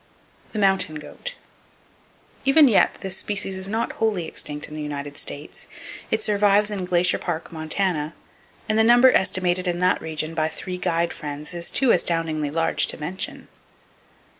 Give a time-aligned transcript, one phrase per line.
[0.51, 1.35] The Mountain Goat.
[2.43, 5.67] —Even yet, this species is not wholly extinct in the United States.
[6.09, 8.15] It survives in Glacier Park, Montana,
[8.67, 12.87] and the number estimated in that region by three guide friends is too astoundingly large
[12.87, 13.47] to mention.